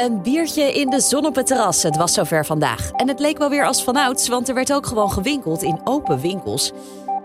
Een 0.00 0.22
biertje 0.22 0.72
in 0.72 0.90
de 0.90 1.00
zon 1.00 1.26
op 1.26 1.34
het 1.34 1.46
terras. 1.46 1.82
Het 1.82 1.96
was 1.96 2.12
zover 2.12 2.46
vandaag. 2.46 2.90
En 2.90 3.08
het 3.08 3.20
leek 3.20 3.38
wel 3.38 3.48
weer 3.48 3.66
als 3.66 3.84
vanouds, 3.84 4.28
want 4.28 4.48
er 4.48 4.54
werd 4.54 4.72
ook 4.72 4.86
gewoon 4.86 5.10
gewinkeld 5.10 5.62
in 5.62 5.80
open 5.84 6.20
winkels. 6.20 6.72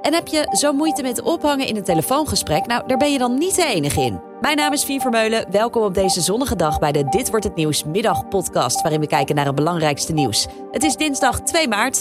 En 0.02 0.14
heb 0.14 0.28
je 0.28 0.48
zo 0.52 0.74
moeite 0.74 1.02
met 1.02 1.22
ophangen 1.22 1.68
in 1.68 1.76
een 1.76 1.84
telefoongesprek? 1.84 2.66
Nou, 2.66 2.88
daar 2.88 2.98
ben 2.98 3.12
je 3.12 3.18
dan 3.18 3.38
niet 3.38 3.56
de 3.56 3.66
enige 3.66 4.02
in. 4.02 4.22
Mijn 4.42 4.58
naam 4.58 4.74
is 4.74 4.84
Fien 4.84 5.02
Vermeulen. 5.02 5.52
Welkom 5.52 5.84
op 5.84 5.94
deze 5.94 6.22
zonnige 6.22 6.56
dag 6.56 6.80
bij 6.80 6.92
de 6.92 7.10
Dit 7.10 7.30
wordt 7.30 7.46
het 7.46 7.56
nieuws 7.56 7.84
middagpodcast, 7.84 8.82
waarin 8.82 9.00
we 9.00 9.08
kijken 9.08 9.36
naar 9.36 9.46
het 9.46 9.56
belangrijkste 9.56 10.14
nieuws. 10.14 10.48
Het 10.72 10.84
is 10.84 10.96
dinsdag 10.96 11.42
2 11.42 11.68
maart. 11.68 12.00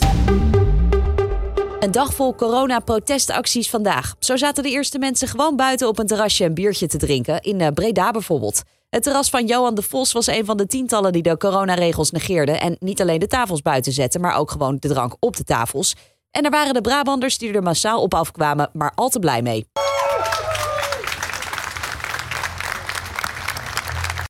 Een 1.80 1.93
dag 1.93 2.14
vol 2.14 2.34
corona-protestacties 2.34 3.70
vandaag. 3.70 4.14
Zo 4.18 4.36
zaten 4.36 4.62
de 4.62 4.70
eerste 4.70 4.98
mensen 4.98 5.29
gewoon 5.29 5.56
buiten 5.56 5.88
op 5.88 5.98
een 5.98 6.06
terrasje 6.06 6.45
een 6.45 6.54
biertje 6.54 6.86
te 6.86 6.98
drinken, 6.98 7.41
in 7.41 7.61
eh, 7.61 7.68
Breda 7.72 8.11
bijvoorbeeld. 8.11 8.62
Het 8.95 9.02
terras 9.02 9.30
van 9.30 9.46
Johan 9.46 9.74
de 9.74 9.82
Vos 9.82 10.12
was 10.12 10.26
een 10.26 10.45
van 10.45 10.56
de 10.56 10.66
tientallen 10.66 11.12
die 11.12 11.22
de 11.22 11.36
coronaregels 11.36 12.11
negeerden. 12.11 12.61
En 12.61 12.76
niet 12.79 13.00
alleen 13.00 13.18
de 13.18 13.26
tafels 13.26 13.62
buiten 13.62 13.93
zetten, 13.93 14.21
maar 14.21 14.36
ook 14.36 14.50
gewoon 14.50 14.76
de 14.80 14.89
drank 14.89 15.16
op 15.21 15.36
de 15.36 15.44
tafels. 15.44 15.94
En 16.30 16.44
er 16.44 16.50
waren 16.50 16.75
de 16.75 16.80
Brabanders 16.80 17.38
die 17.38 17.52
er 17.52 17.62
massaal 17.62 18.02
op 18.02 18.14
afkwamen, 18.14 18.71
maar 18.72 18.93
al 18.94 19.08
te 19.08 19.18
blij 19.18 19.43
mee. 19.43 19.66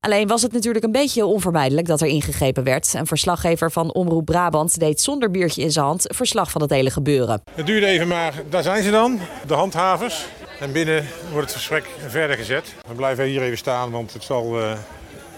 Alleen 0.00 0.28
was 0.28 0.42
het 0.42 0.52
natuurlijk 0.52 0.84
een 0.84 0.92
beetje 0.92 1.27
onvermijdelijk 1.27 1.86
dat 1.86 2.00
er 2.00 2.06
ingegrepen 2.06 2.64
werd. 2.64 2.94
Een 2.94 3.06
verslaggever 3.06 3.70
van 3.70 3.92
Omroep 3.92 4.24
Brabant 4.24 4.78
deed 4.78 5.00
zonder 5.00 5.30
biertje 5.30 5.62
in 5.62 5.72
zijn 5.72 5.84
hand 5.84 6.05
verslag 6.06 6.50
van 6.50 6.60
het 6.60 6.70
hele 6.70 6.91
gebeuren. 6.91 7.42
Het 7.55 7.66
duurde 7.66 7.86
even, 7.86 8.08
maar 8.08 8.42
daar 8.50 8.62
zijn 8.62 8.83
ze 8.83 8.91
dan, 8.91 9.19
de 9.46 9.55
handhavers. 9.55 10.27
En 10.60 10.72
binnen 10.72 11.08
wordt 11.30 11.46
het 11.46 11.56
gesprek 11.56 11.86
verder 12.08 12.36
gezet. 12.36 12.74
We 12.88 12.94
blijven 12.94 13.24
hier 13.24 13.42
even 13.42 13.58
staan, 13.58 13.90
want 13.90 14.12
het 14.12 14.22
zal 14.22 14.60
uh, 14.60 14.72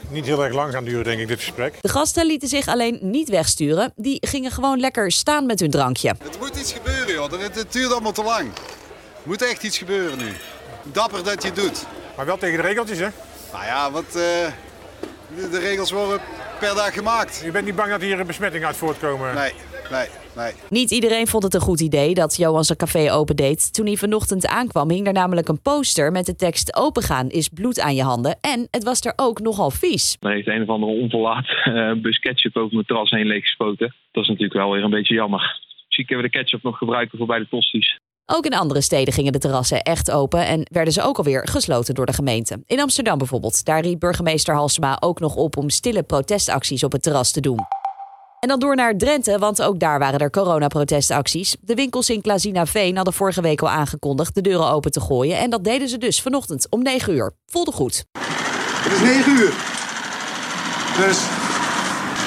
niet 0.08 0.26
heel 0.26 0.44
erg 0.44 0.54
lang 0.54 0.72
gaan 0.72 0.84
duren, 0.84 1.04
denk 1.04 1.20
ik, 1.20 1.28
dit 1.28 1.38
gesprek. 1.38 1.78
De 1.80 1.88
gasten 1.88 2.26
lieten 2.26 2.48
zich 2.48 2.68
alleen 2.68 2.98
niet 3.00 3.28
wegsturen. 3.28 3.92
Die 3.96 4.26
gingen 4.26 4.50
gewoon 4.50 4.80
lekker 4.80 5.12
staan 5.12 5.46
met 5.46 5.60
hun 5.60 5.70
drankje. 5.70 6.14
Het 6.22 6.38
moet 6.38 6.56
iets 6.56 6.72
gebeuren, 6.72 7.12
joh. 7.12 7.30
Het, 7.30 7.54
het 7.54 7.72
duurt 7.72 7.92
allemaal 7.92 8.12
te 8.12 8.22
lang. 8.22 8.48
Er 8.48 9.22
moet 9.22 9.42
echt 9.42 9.62
iets 9.62 9.78
gebeuren 9.78 10.18
nu. 10.18 10.32
Dapper 10.82 11.24
dat 11.24 11.42
je 11.42 11.48
het 11.48 11.56
doet. 11.56 11.86
Maar 12.16 12.26
wel 12.26 12.38
tegen 12.38 12.56
de 12.56 12.62
regeltjes, 12.62 12.98
hè? 12.98 13.08
Nou 13.52 13.64
ja, 13.64 13.90
want 13.90 14.06
uh, 14.06 14.12
de, 14.12 15.48
de 15.50 15.58
regels 15.58 15.90
worden 15.90 16.20
per 16.58 16.74
dag 16.74 16.94
gemaakt. 16.94 17.40
Je 17.44 17.50
bent 17.50 17.64
niet 17.64 17.76
bang 17.76 17.90
dat 17.90 18.00
hier 18.00 18.20
een 18.20 18.26
besmetting 18.26 18.64
uit 18.64 18.76
voortkomen? 18.76 19.34
Nee, 19.34 19.52
nee. 19.90 20.08
Nee. 20.36 20.52
Niet 20.70 20.90
iedereen 20.90 21.26
vond 21.26 21.42
het 21.42 21.54
een 21.54 21.60
goed 21.60 21.80
idee 21.80 22.14
dat 22.14 22.36
Johan 22.36 22.64
zijn 22.64 22.78
café 22.78 23.12
opendeed. 23.12 23.74
Toen 23.74 23.86
hij 23.86 23.96
vanochtend 23.96 24.46
aankwam, 24.46 24.90
hing 24.90 25.06
er 25.06 25.12
namelijk 25.12 25.48
een 25.48 25.62
poster 25.62 26.12
met 26.12 26.26
de 26.26 26.36
tekst: 26.36 26.76
Opengaan 26.76 27.28
is 27.28 27.48
bloed 27.48 27.80
aan 27.80 27.94
je 27.94 28.02
handen. 28.02 28.36
En 28.40 28.68
het 28.70 28.84
was 28.84 29.00
er 29.00 29.12
ook 29.16 29.40
nogal 29.40 29.70
vies. 29.70 30.16
Dan 30.20 30.30
heeft 30.30 30.46
een 30.46 30.62
of 30.62 30.68
andere 30.68 30.92
onverlaat 30.92 31.46
uh, 31.64 31.92
bus 32.02 32.18
ketchup 32.18 32.56
over 32.56 32.74
mijn 32.74 32.86
terras 32.86 33.10
heen 33.10 33.26
leeggespoten. 33.26 33.94
Dat 34.12 34.22
is 34.22 34.28
natuurlijk 34.28 34.58
wel 34.58 34.70
weer 34.70 34.84
een 34.84 34.90
beetje 34.90 35.14
jammer. 35.14 35.40
Misschien 35.86 36.06
kunnen 36.06 36.24
we 36.24 36.30
de 36.30 36.38
ketchup 36.38 36.62
nog 36.62 36.78
gebruiken 36.78 37.18
voor 37.18 37.26
bij 37.26 37.38
de 37.38 37.48
tosties. 37.48 37.98
Ook 38.26 38.44
in 38.44 38.54
andere 38.54 38.80
steden 38.80 39.14
gingen 39.14 39.32
de 39.32 39.38
terrassen 39.38 39.82
echt 39.82 40.10
open 40.10 40.46
en 40.46 40.66
werden 40.72 40.92
ze 40.92 41.02
ook 41.02 41.18
alweer 41.18 41.48
gesloten 41.48 41.94
door 41.94 42.06
de 42.06 42.12
gemeente. 42.12 42.62
In 42.66 42.80
Amsterdam 42.80 43.18
bijvoorbeeld, 43.18 43.64
daar 43.64 43.80
riep 43.80 44.00
burgemeester 44.00 44.54
Halsema 44.54 44.96
ook 45.00 45.20
nog 45.20 45.36
op 45.36 45.56
om 45.56 45.70
stille 45.70 46.02
protestacties 46.02 46.84
op 46.84 46.92
het 46.92 47.02
terras 47.02 47.32
te 47.32 47.40
doen. 47.40 47.58
En 48.46 48.52
dan 48.52 48.60
door 48.60 48.76
naar 48.76 48.96
Drenthe, 48.96 49.38
want 49.38 49.62
ook 49.62 49.80
daar 49.80 49.98
waren 49.98 50.20
er 50.20 50.30
coronaprotestacties. 50.30 51.56
De 51.60 51.74
winkels 51.74 52.10
in 52.10 52.22
Veen 52.66 52.96
hadden 52.96 53.14
vorige 53.14 53.40
week 53.40 53.62
al 53.62 53.68
aangekondigd 53.68 54.34
de 54.34 54.40
deuren 54.40 54.70
open 54.70 54.90
te 54.90 55.00
gooien. 55.00 55.38
En 55.38 55.50
dat 55.50 55.64
deden 55.64 55.88
ze 55.88 55.98
dus 55.98 56.22
vanochtend 56.22 56.66
om 56.70 56.82
9 56.82 57.14
uur. 57.14 57.32
Voelde 57.46 57.72
goed. 57.72 58.04
Het 58.78 58.92
is 58.92 59.00
9 59.00 59.32
uur. 59.32 59.52
Dus 61.06 61.18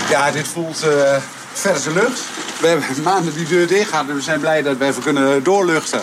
ja, 0.09 0.31
dit 0.31 0.47
voelt 0.47 0.83
uh, 0.85 1.17
verse 1.53 1.93
lucht. 1.93 2.21
We 2.61 2.67
hebben 2.67 3.03
maanden 3.03 3.33
die 3.33 3.47
deur 3.47 3.67
dicht 3.67 3.89
gehad 3.89 4.09
en 4.09 4.15
we 4.15 4.21
zijn 4.21 4.39
blij 4.39 4.61
dat 4.61 4.77
we 4.77 4.85
even 4.85 5.03
kunnen 5.03 5.43
doorluchten. 5.43 6.01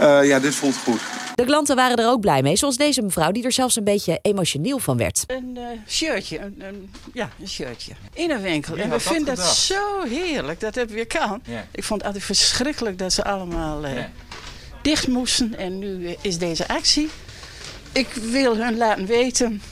Uh, 0.00 0.26
ja, 0.28 0.40
dit 0.40 0.54
voelt 0.54 0.76
goed. 0.76 1.00
De 1.34 1.44
klanten 1.44 1.76
waren 1.76 1.96
er 1.96 2.08
ook 2.08 2.20
blij 2.20 2.42
mee, 2.42 2.56
zoals 2.56 2.76
deze 2.76 3.02
mevrouw, 3.02 3.30
die 3.30 3.44
er 3.44 3.52
zelfs 3.52 3.76
een 3.76 3.84
beetje 3.84 4.18
emotioneel 4.22 4.78
van 4.78 4.96
werd. 4.96 5.24
Een 5.26 5.54
uh, 5.58 5.62
shirtje, 5.88 6.38
een, 6.38 6.54
een, 6.58 6.90
ja, 7.12 7.30
een 7.40 7.48
shirtje. 7.48 7.92
In 8.12 8.30
een 8.30 8.42
winkel. 8.42 8.76
en 8.76 8.90
we 8.90 9.00
vinden 9.00 9.34
dat 9.34 9.46
zo 9.46 10.02
heerlijk 10.08 10.60
dat 10.60 10.74
het 10.74 10.90
weer 10.90 11.06
kan. 11.06 11.42
Ik 11.72 11.84
vond 11.84 12.00
het 12.00 12.06
altijd 12.06 12.24
verschrikkelijk 12.24 12.98
dat 12.98 13.12
ze 13.12 13.24
allemaal 13.24 13.84
uh, 13.84 13.96
ja. 13.96 14.10
dicht 14.82 15.08
moesten. 15.08 15.58
En 15.58 15.78
nu 15.78 16.16
is 16.20 16.38
deze 16.38 16.68
actie. 16.68 17.08
Ik 17.92 18.08
wil 18.12 18.56
hun 18.56 18.76
laten 18.76 19.06
weten 19.06 19.62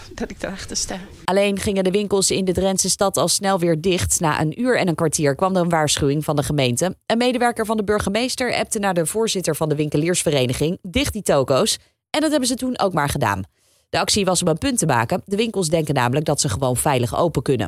dat 0.14 0.30
ik 0.30 0.42
erachter 0.42 0.76
sta. 0.76 0.98
Alleen 1.24 1.58
gingen 1.58 1.84
de 1.84 1.90
winkels 1.90 2.30
in 2.30 2.44
de 2.44 2.52
Drentse 2.52 2.90
stad 2.90 3.16
al 3.16 3.28
snel 3.28 3.58
weer 3.58 3.80
dicht. 3.80 4.20
Na 4.20 4.40
een 4.40 4.60
uur 4.60 4.78
en 4.78 4.88
een 4.88 4.94
kwartier 4.94 5.34
kwam 5.34 5.56
er 5.56 5.62
een 5.62 5.68
waarschuwing 5.68 6.24
van 6.24 6.36
de 6.36 6.42
gemeente. 6.42 6.96
Een 7.06 7.18
medewerker 7.18 7.66
van 7.66 7.76
de 7.76 7.84
burgemeester 7.84 8.54
appte 8.54 8.78
naar 8.78 8.94
de 8.94 9.06
voorzitter 9.06 9.56
van 9.56 9.68
de 9.68 9.74
winkeliersvereniging: 9.74 10.78
dicht 10.82 11.12
die 11.12 11.22
toko's. 11.22 11.78
En 12.10 12.20
dat 12.20 12.30
hebben 12.30 12.48
ze 12.48 12.54
toen 12.54 12.78
ook 12.78 12.92
maar 12.92 13.08
gedaan. 13.08 13.44
De 13.88 13.98
actie 13.98 14.24
was 14.24 14.42
om 14.42 14.48
een 14.48 14.58
punt 14.58 14.78
te 14.78 14.86
maken. 14.86 15.22
De 15.24 15.36
winkels 15.36 15.68
denken 15.68 15.94
namelijk 15.94 16.26
dat 16.26 16.40
ze 16.40 16.48
gewoon 16.48 16.76
veilig 16.76 17.16
open 17.16 17.42
kunnen. 17.42 17.66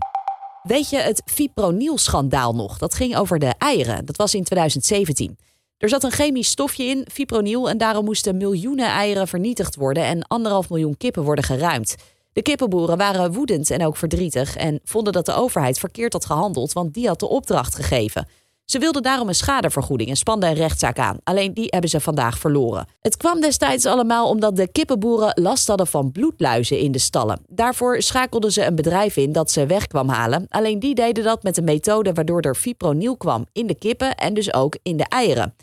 Weet 0.62 0.90
je 0.90 0.96
het 0.96 1.22
fipronil-schandaal 1.24 2.54
nog? 2.54 2.78
Dat 2.78 2.94
ging 2.94 3.16
over 3.16 3.38
de 3.38 3.54
eieren. 3.58 4.04
Dat 4.04 4.16
was 4.16 4.34
in 4.34 4.44
2017. 4.44 5.36
Er 5.78 5.88
zat 5.88 6.04
een 6.04 6.10
chemisch 6.10 6.48
stofje 6.48 6.84
in, 6.84 7.06
fipronil, 7.12 7.68
en 7.68 7.78
daarom 7.78 8.04
moesten 8.04 8.36
miljoenen 8.36 8.86
eieren 8.86 9.28
vernietigd 9.28 9.74
worden 9.74 10.04
en 10.04 10.26
anderhalf 10.26 10.68
miljoen 10.68 10.96
kippen 10.96 11.22
worden 11.22 11.44
geruimd. 11.44 11.94
De 12.34 12.42
kippenboeren 12.42 12.96
waren 12.96 13.32
woedend 13.32 13.70
en 13.70 13.86
ook 13.86 13.96
verdrietig 13.96 14.56
en 14.56 14.80
vonden 14.84 15.12
dat 15.12 15.26
de 15.26 15.34
overheid 15.34 15.78
verkeerd 15.78 16.12
had 16.12 16.24
gehandeld, 16.24 16.72
want 16.72 16.94
die 16.94 17.06
had 17.06 17.20
de 17.20 17.28
opdracht 17.28 17.74
gegeven. 17.74 18.26
Ze 18.64 18.78
wilden 18.78 19.02
daarom 19.02 19.28
een 19.28 19.34
schadevergoeding 19.34 20.10
en 20.10 20.16
spanden 20.16 20.48
een 20.48 20.54
rechtszaak 20.54 20.98
aan. 20.98 21.18
Alleen 21.24 21.54
die 21.54 21.66
hebben 21.68 21.90
ze 21.90 22.00
vandaag 22.00 22.38
verloren. 22.38 22.86
Het 23.00 23.16
kwam 23.16 23.40
destijds 23.40 23.86
allemaal 23.86 24.28
omdat 24.28 24.56
de 24.56 24.68
kippenboeren 24.68 25.42
last 25.42 25.66
hadden 25.66 25.86
van 25.86 26.12
bloedluizen 26.12 26.78
in 26.78 26.92
de 26.92 26.98
stallen. 26.98 27.40
Daarvoor 27.48 28.02
schakelden 28.02 28.52
ze 28.52 28.64
een 28.64 28.74
bedrijf 28.74 29.16
in 29.16 29.32
dat 29.32 29.50
ze 29.50 29.66
weg 29.66 29.86
kwam 29.86 30.08
halen. 30.08 30.46
Alleen 30.48 30.78
die 30.78 30.94
deden 30.94 31.24
dat 31.24 31.42
met 31.42 31.56
een 31.56 31.64
methode 31.64 32.12
waardoor 32.12 32.40
er 32.40 32.54
fipronil 32.54 33.16
kwam 33.16 33.46
in 33.52 33.66
de 33.66 33.74
kippen 33.74 34.14
en 34.14 34.34
dus 34.34 34.54
ook 34.54 34.76
in 34.82 34.96
de 34.96 35.08
eieren. 35.08 35.54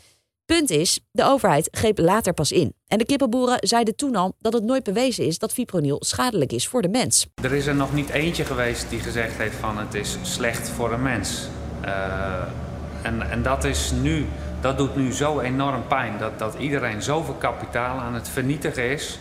Punt 0.58 0.70
is, 0.70 1.00
de 1.10 1.24
overheid 1.24 1.68
greep 1.70 1.98
later 1.98 2.32
pas 2.32 2.52
in. 2.52 2.74
En 2.86 2.98
de 2.98 3.04
kippenboeren 3.04 3.58
zeiden 3.60 3.96
toen 3.96 4.16
al 4.16 4.34
dat 4.40 4.52
het 4.52 4.64
nooit 4.64 4.82
bewezen 4.82 5.26
is 5.26 5.38
dat 5.38 5.52
fipronil 5.52 5.96
schadelijk 6.00 6.52
is 6.52 6.68
voor 6.68 6.82
de 6.82 6.88
mens. 6.88 7.26
Er 7.42 7.52
is 7.52 7.66
er 7.66 7.74
nog 7.74 7.94
niet 7.94 8.10
eentje 8.10 8.44
geweest 8.44 8.90
die 8.90 9.00
gezegd 9.00 9.36
heeft 9.36 9.56
van 9.56 9.78
het 9.78 9.94
is 9.94 10.16
slecht 10.22 10.68
voor 10.68 10.92
een 10.92 11.02
mens. 11.02 11.46
Uh, 11.84 11.90
en, 13.02 13.30
en 13.30 13.42
dat 13.42 13.64
is 13.64 13.92
nu, 14.02 14.26
dat 14.60 14.78
doet 14.78 14.96
nu 14.96 15.12
zo 15.12 15.40
enorm 15.40 15.86
pijn 15.86 16.18
dat, 16.18 16.38
dat 16.38 16.54
iedereen 16.58 17.02
zoveel 17.02 17.34
kapitaal 17.34 17.98
aan 17.98 18.14
het 18.14 18.28
vernietigen 18.28 18.90
is 18.90 19.18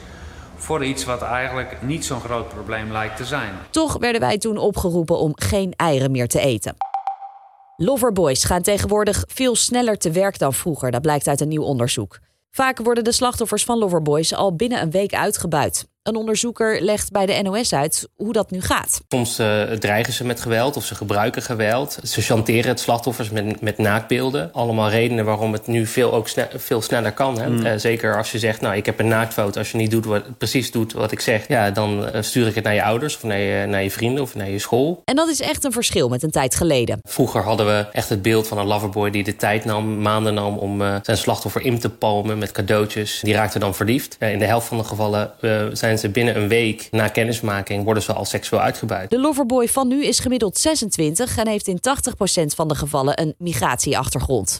voor 0.55 0.85
iets 0.85 1.03
wat 1.03 1.21
eigenlijk 1.21 1.77
niet 1.81 2.05
zo'n 2.05 2.21
groot 2.21 2.49
probleem 2.49 2.91
lijkt 2.91 3.17
te 3.17 3.25
zijn. 3.25 3.51
Toch 3.69 3.97
werden 3.97 4.21
wij 4.21 4.37
toen 4.37 4.57
opgeroepen 4.57 5.17
om 5.17 5.31
geen 5.35 5.73
eieren 5.75 6.11
meer 6.11 6.27
te 6.27 6.39
eten. 6.39 6.75
Loverboys 7.83 8.43
gaan 8.43 8.61
tegenwoordig 8.61 9.23
veel 9.27 9.55
sneller 9.55 9.97
te 9.97 10.11
werk 10.11 10.39
dan 10.39 10.53
vroeger, 10.53 10.91
dat 10.91 11.01
blijkt 11.01 11.27
uit 11.27 11.41
een 11.41 11.47
nieuw 11.47 11.63
onderzoek. 11.63 12.19
Vaak 12.51 12.77
worden 12.77 13.03
de 13.03 13.11
slachtoffers 13.11 13.63
van 13.63 13.77
Loverboys 13.77 14.33
al 14.33 14.55
binnen 14.55 14.81
een 14.81 14.91
week 14.91 15.13
uitgebuit. 15.13 15.90
Een 16.03 16.15
onderzoeker 16.15 16.81
legt 16.81 17.11
bij 17.11 17.25
de 17.25 17.41
NOS 17.41 17.73
uit 17.73 18.09
hoe 18.15 18.33
dat 18.33 18.51
nu 18.51 18.61
gaat. 18.61 19.01
Soms 19.07 19.39
uh, 19.39 19.63
dreigen 19.63 20.13
ze 20.13 20.25
met 20.25 20.41
geweld 20.41 20.77
of 20.77 20.85
ze 20.85 20.95
gebruiken 20.95 21.41
geweld. 21.41 21.97
Ze 22.03 22.21
chanteren 22.21 22.69
het 22.69 22.79
slachtoffers 22.79 23.29
met, 23.29 23.61
met 23.61 23.77
naakbeelden. 23.77 24.53
Allemaal 24.53 24.89
redenen 24.89 25.25
waarom 25.25 25.53
het 25.53 25.67
nu 25.67 25.85
veel, 25.85 26.13
ook 26.13 26.27
sne 26.27 26.47
veel 26.55 26.81
sneller 26.81 27.11
kan. 27.11 27.39
Hè? 27.39 27.49
Mm. 27.49 27.65
Uh, 27.65 27.71
zeker 27.75 28.17
als 28.17 28.31
je 28.31 28.39
zegt, 28.39 28.61
nou, 28.61 28.75
ik 28.75 28.85
heb 28.85 28.99
een 28.99 29.07
naaktfoto. 29.07 29.59
Als 29.59 29.71
je 29.71 29.77
niet 29.77 29.91
doet 29.91 30.05
wat, 30.05 30.37
precies 30.37 30.71
doet 30.71 30.93
wat 30.93 31.11
ik 31.11 31.19
zeg... 31.19 31.47
Ja, 31.47 31.71
dan 31.71 32.09
uh, 32.15 32.21
stuur 32.21 32.47
ik 32.47 32.55
het 32.55 32.63
naar 32.63 32.73
je 32.73 32.83
ouders 32.83 33.15
of 33.15 33.23
naar 33.23 33.39
je, 33.39 33.65
naar 33.65 33.83
je 33.83 33.91
vrienden 33.91 34.23
of 34.23 34.35
naar 34.35 34.49
je 34.49 34.59
school. 34.59 35.01
En 35.05 35.15
dat 35.15 35.29
is 35.29 35.41
echt 35.41 35.63
een 35.63 35.71
verschil 35.71 36.09
met 36.09 36.23
een 36.23 36.31
tijd 36.31 36.55
geleden. 36.55 36.99
Vroeger 37.03 37.43
hadden 37.43 37.65
we 37.65 37.85
echt 37.91 38.09
het 38.09 38.21
beeld 38.21 38.47
van 38.47 38.57
een 38.57 38.67
loverboy 38.67 39.09
die 39.09 39.23
de 39.23 39.35
tijd 39.35 39.65
nam, 39.65 40.01
maanden 40.01 40.33
nam... 40.33 40.57
om 40.57 40.81
zijn 41.01 41.17
slachtoffer 41.17 41.61
in 41.61 41.79
te 41.79 41.89
palmen 41.89 42.37
met 42.37 42.51
cadeautjes. 42.51 43.19
Die 43.19 43.33
raakte 43.33 43.59
dan 43.59 43.75
verliefd. 43.75 44.15
in 44.19 44.39
de 44.39 44.45
helft 44.45 44.67
van 44.67 44.77
de 44.77 44.83
gevallen 44.83 45.31
zijn 45.71 45.90
zijn 45.97 46.13
ze 46.13 46.19
binnen 46.19 46.41
een 46.41 46.47
week 46.47 46.87
na 46.91 47.07
kennismaking 47.07 47.83
worden 47.83 48.03
ze 48.03 48.13
al 48.13 48.25
seksueel 48.25 48.61
uitgebuit. 48.61 49.09
De 49.09 49.19
loverboy 49.19 49.67
van 49.67 49.87
nu 49.87 50.05
is 50.05 50.19
gemiddeld 50.19 50.57
26 50.57 51.37
en 51.37 51.47
heeft 51.47 51.67
in 51.67 51.79
80% 51.79 52.45
van 52.55 52.67
de 52.67 52.75
gevallen 52.75 53.21
een 53.21 53.35
migratieachtergrond. 53.37 54.55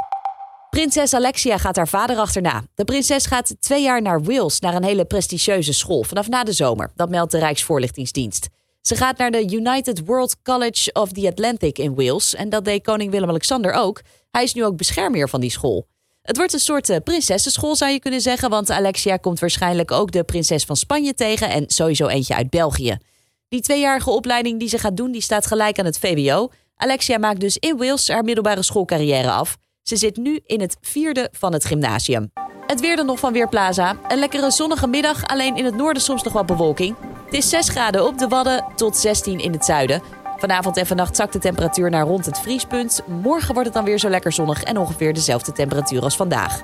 Prinses 0.69 1.13
Alexia 1.13 1.57
gaat 1.57 1.75
haar 1.75 1.88
vader 1.88 2.18
achterna. 2.18 2.63
De 2.75 2.83
prinses 2.83 3.25
gaat 3.25 3.56
twee 3.60 3.83
jaar 3.83 4.01
naar 4.01 4.24
Wales, 4.24 4.60
naar 4.60 4.75
een 4.75 4.83
hele 4.83 5.06
prestigieuze 5.06 5.74
school, 5.74 6.04
vanaf 6.04 6.30
na 6.30 6.44
de 6.44 6.54
zomer. 6.54 6.92
Dat 6.95 7.10
meldt 7.10 7.31
de 7.31 7.39
Rijksvoorlichtingsdienst. 7.39 8.48
Ze 8.81 8.95
gaat 8.95 9.18
naar 9.18 9.31
de 9.31 9.50
United 9.50 10.06
World 10.06 10.42
College 10.42 10.94
of 10.94 11.12
the 11.12 11.27
Atlantic 11.27 11.77
in 11.77 11.95
Wales. 11.95 12.36
En 12.36 12.50
dat 12.50 12.66
deed 12.66 12.84
koning 12.84 13.12
Willem-Alexander 13.12 13.74
ook. 13.74 14.01
Hij 14.31 14.44
is 14.44 14.54
nu 14.54 14.66
ook 14.66 14.77
beschermheer 14.77 15.30
van 15.30 15.42
die 15.42 15.51
school. 15.51 15.88
Het 16.22 16.38
wordt 16.38 16.54
een 16.54 16.60
soort 16.60 16.90
uh, 16.90 16.98
prinsessenschool, 17.04 17.76
zou 17.76 17.92
je 17.92 18.00
kunnen 18.00 18.22
zeggen. 18.22 18.50
Want 18.50 18.70
Alexia 18.70 19.18
komt 19.18 19.40
waarschijnlijk 19.40 19.92
ook 19.92 20.12
de 20.12 20.24
prinses 20.24 20.64
van 20.64 20.76
Spanje 20.76 21.14
tegen. 21.14 21.50
En 21.50 21.64
sowieso 21.68 22.08
eentje 22.08 22.36
uit 22.36 22.50
België. 22.50 22.98
Die 23.50 23.62
tweejarige 23.62 24.10
opleiding 24.10 24.60
die 24.60 24.70
ze 24.70 24.78
gaat 24.78 24.98
doen, 24.98 25.12
die 25.12 25.22
staat 25.22 25.46
gelijk 25.46 25.80
aan 25.80 25.86
het 25.86 26.00
VWO. 26.00 26.50
Alexia 26.76 27.18
maakt 27.18 27.40
dus 27.40 27.58
in 27.58 27.78
Wales 27.78 28.08
haar 28.08 28.24
middelbare 28.24 28.64
schoolcarrière 28.64 29.32
af. 29.32 29.58
Ze 29.82 29.96
zit 29.96 30.18
nu 30.18 30.40
in 30.46 30.62
het 30.62 30.78
vierde 30.82 31.30
van 31.32 31.54
het 31.54 31.66
gymnasium. 31.66 32.32
Het 32.68 32.80
weer 32.80 32.96
dan 32.96 33.06
nog 33.06 33.20
van 33.20 33.34
Weerplaza. 33.34 33.98
Een 34.08 34.20
lekkere 34.20 34.52
zonnige 34.52 34.88
middag, 34.88 35.26
alleen 35.26 35.56
in 35.56 35.66
het 35.66 35.76
noorden 35.76 36.02
soms 36.02 36.24
nog 36.24 36.34
wat 36.34 36.46
bewolking. 36.46 36.96
Het 37.26 37.34
is 37.34 37.50
6 37.50 37.70
graden 37.70 38.06
op 38.06 38.18
de 38.18 38.28
Wadden 38.28 38.66
tot 38.76 38.98
16 38.98 39.40
in 39.40 39.52
het 39.52 39.66
zuiden. 39.66 40.21
Vanavond 40.42 40.78
en 40.78 40.86
vannacht 40.86 41.16
zakt 41.16 41.34
de 41.34 41.40
temperatuur 41.40 41.90
naar 41.90 42.06
rond 42.06 42.26
het 42.26 42.40
vriespunt. 42.40 43.02
Morgen 43.08 43.54
wordt 43.54 43.66
het 43.66 43.74
dan 43.74 43.86
weer 43.86 44.00
zo 44.00 44.10
lekker 44.10 44.32
zonnig 44.32 44.64
en 44.64 44.78
ongeveer 44.78 45.14
dezelfde 45.14 45.52
temperatuur 45.52 46.02
als 46.02 46.16
vandaag. 46.16 46.62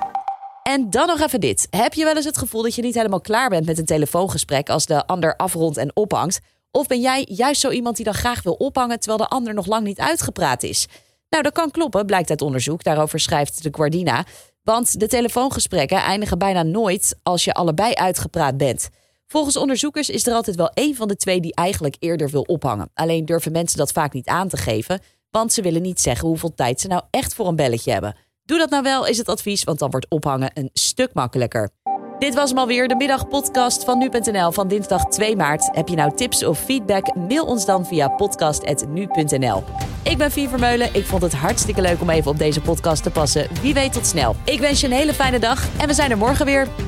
En 0.62 0.90
dan 0.90 1.06
nog 1.06 1.20
even 1.20 1.40
dit. 1.40 1.66
Heb 1.70 1.94
je 1.94 2.04
wel 2.04 2.16
eens 2.16 2.24
het 2.24 2.38
gevoel 2.38 2.62
dat 2.62 2.74
je 2.74 2.82
niet 2.82 2.94
helemaal 2.94 3.20
klaar 3.20 3.48
bent 3.48 3.66
met 3.66 3.78
een 3.78 3.84
telefoongesprek 3.84 4.68
als 4.68 4.86
de 4.86 5.06
ander 5.06 5.36
afrondt 5.36 5.76
en 5.76 5.96
ophangt? 5.96 6.40
Of 6.70 6.86
ben 6.86 7.00
jij 7.00 7.26
juist 7.28 7.60
zo 7.60 7.70
iemand 7.70 7.96
die 7.96 8.04
dan 8.04 8.14
graag 8.14 8.42
wil 8.42 8.52
ophangen 8.52 9.00
terwijl 9.00 9.28
de 9.28 9.34
ander 9.34 9.54
nog 9.54 9.66
lang 9.66 9.84
niet 9.84 9.98
uitgepraat 9.98 10.62
is? 10.62 10.86
Nou, 11.28 11.42
dat 11.42 11.52
kan 11.52 11.70
kloppen, 11.70 12.06
blijkt 12.06 12.30
uit 12.30 12.42
onderzoek. 12.42 12.82
Daarover 12.82 13.20
schrijft 13.20 13.62
de 13.62 13.68
Guardina. 13.72 14.24
Want 14.62 15.00
de 15.00 15.06
telefoongesprekken 15.06 15.98
eindigen 15.98 16.38
bijna 16.38 16.62
nooit 16.62 17.16
als 17.22 17.44
je 17.44 17.54
allebei 17.54 17.94
uitgepraat 17.94 18.56
bent. 18.56 18.88
Volgens 19.30 19.56
onderzoekers 19.56 20.10
is 20.10 20.26
er 20.26 20.32
altijd 20.32 20.56
wel 20.56 20.70
één 20.74 20.94
van 20.94 21.08
de 21.08 21.16
twee 21.16 21.40
die 21.40 21.54
eigenlijk 21.54 21.96
eerder 21.98 22.30
wil 22.30 22.42
ophangen. 22.42 22.90
Alleen 22.94 23.24
durven 23.24 23.52
mensen 23.52 23.78
dat 23.78 23.92
vaak 23.92 24.12
niet 24.12 24.26
aan 24.26 24.48
te 24.48 24.56
geven, 24.56 25.00
want 25.30 25.52
ze 25.52 25.62
willen 25.62 25.82
niet 25.82 26.00
zeggen 26.00 26.28
hoeveel 26.28 26.54
tijd 26.54 26.80
ze 26.80 26.88
nou 26.88 27.02
echt 27.10 27.34
voor 27.34 27.46
een 27.46 27.56
belletje 27.56 27.92
hebben. 27.92 28.16
Doe 28.44 28.58
dat 28.58 28.70
nou 28.70 28.82
wel, 28.82 29.06
is 29.06 29.18
het 29.18 29.28
advies, 29.28 29.64
want 29.64 29.78
dan 29.78 29.90
wordt 29.90 30.10
ophangen 30.10 30.50
een 30.54 30.70
stuk 30.72 31.14
makkelijker. 31.14 31.70
Dit 32.18 32.34
was 32.34 32.48
hem 32.48 32.58
alweer, 32.58 32.88
de 32.88 32.94
middagpodcast 32.94 33.84
van 33.84 33.98
nu.nl 33.98 34.52
van 34.52 34.68
dinsdag 34.68 35.04
2 35.04 35.36
maart. 35.36 35.68
Heb 35.72 35.88
je 35.88 35.96
nou 35.96 36.16
tips 36.16 36.44
of 36.44 36.58
feedback? 36.58 37.14
Mail 37.14 37.44
ons 37.44 37.64
dan 37.64 37.86
via 37.86 38.08
podcast.nu.nl. 38.08 39.64
Ik 40.02 40.18
ben 40.18 40.30
Vie 40.30 40.48
Vermeulen. 40.48 40.94
Ik 40.94 41.04
vond 41.04 41.22
het 41.22 41.34
hartstikke 41.34 41.80
leuk 41.80 42.00
om 42.00 42.10
even 42.10 42.30
op 42.30 42.38
deze 42.38 42.60
podcast 42.60 43.02
te 43.02 43.10
passen. 43.10 43.48
Wie 43.62 43.74
weet 43.74 43.92
tot 43.92 44.06
snel. 44.06 44.36
Ik 44.44 44.60
wens 44.60 44.80
je 44.80 44.86
een 44.86 44.92
hele 44.92 45.14
fijne 45.14 45.38
dag 45.38 45.78
en 45.78 45.86
we 45.86 45.94
zijn 45.94 46.10
er 46.10 46.18
morgen 46.18 46.46
weer. 46.46 46.87